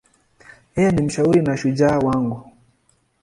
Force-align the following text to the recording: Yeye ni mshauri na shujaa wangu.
Yeye 0.75 0.91
ni 0.91 1.01
mshauri 1.03 1.41
na 1.41 1.57
shujaa 1.57 1.99
wangu. 1.99 2.51